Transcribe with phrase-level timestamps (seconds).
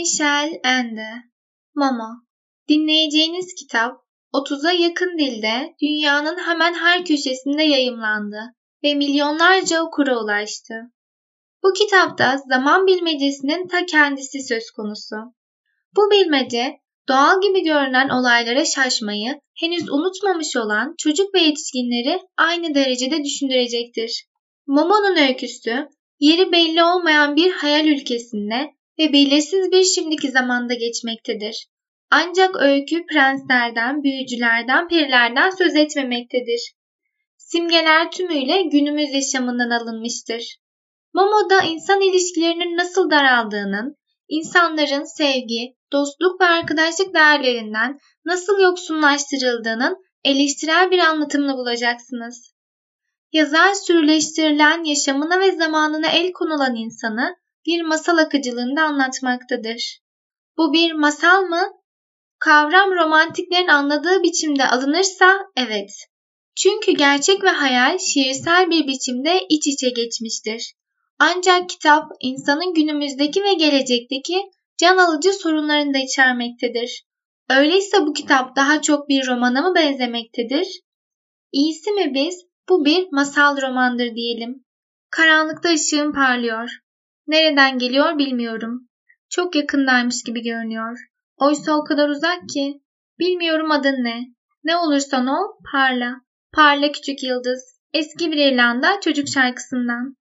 [0.00, 1.10] Michel Ende
[1.74, 2.26] Mama
[2.68, 3.96] Dinleyeceğiniz kitap
[4.34, 8.40] 30'a yakın dilde dünyanın hemen her köşesinde yayımlandı
[8.84, 10.74] ve milyonlarca okura ulaştı.
[11.62, 15.16] Bu kitapta zaman bilmecesinin ta kendisi söz konusu.
[15.96, 23.24] Bu bilmece doğal gibi görünen olaylara şaşmayı henüz unutmamış olan çocuk ve yetişkinleri aynı derecede
[23.24, 24.26] düşündürecektir.
[24.66, 25.88] Momo'nun öyküsü
[26.20, 31.66] yeri belli olmayan bir hayal ülkesinde ve belirsiz bir şimdiki zamanda geçmektedir.
[32.10, 36.74] Ancak öykü prenslerden, büyücülerden, perilerden söz etmemektedir.
[37.36, 40.56] Simgeler tümüyle günümüz yaşamından alınmıştır.
[41.14, 43.96] Momo'da insan ilişkilerinin nasıl daraldığının,
[44.28, 52.54] insanların sevgi, dostluk ve arkadaşlık değerlerinden nasıl yoksunlaştırıldığının eleştirel bir anlatımını bulacaksınız.
[53.32, 60.00] Yazar sürüleştirilen yaşamına ve zamanına el konulan insanı bir masal akıcılığında anlatmaktadır.
[60.56, 61.62] Bu bir masal mı?
[62.38, 65.90] Kavram romantiklerin anladığı biçimde alınırsa evet.
[66.56, 70.74] Çünkü gerçek ve hayal şiirsel bir biçimde iç içe geçmiştir.
[71.18, 74.42] Ancak kitap insanın günümüzdeki ve gelecekteki
[74.78, 77.04] can alıcı sorunlarını da içermektedir.
[77.50, 80.80] Öyleyse bu kitap daha çok bir romana mı benzemektedir?
[81.52, 84.64] İyisi mi biz bu bir masal romandır diyelim.
[85.10, 86.70] Karanlıkta ışığım parlıyor.
[87.30, 88.88] Nereden geliyor bilmiyorum.
[89.28, 90.98] Çok yakındaymış gibi görünüyor.
[91.36, 92.80] Oysa o kadar uzak ki.
[93.18, 94.20] Bilmiyorum adın ne.
[94.64, 96.14] Ne olursan ol parla.
[96.52, 97.80] Parla küçük yıldız.
[97.92, 100.16] Eski bir İrlanda çocuk şarkısından.